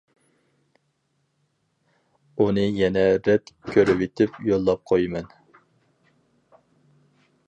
ئۇنى 2.39 2.65
يەنە 2.79 3.03
رەت 3.27 3.53
كۆرۈۋېتىپ 3.75 4.39
يوللاپ 4.49 4.81
قويىمەن. 4.93 5.29